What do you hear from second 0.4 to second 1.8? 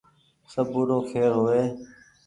سبو رو کير هووي